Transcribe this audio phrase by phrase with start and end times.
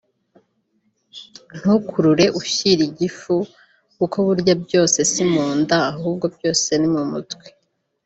[1.57, 3.35] ntukurure ushyira igifu
[3.97, 7.45] kuko burya byose si mu nda ahubwo byose ni mu mutwe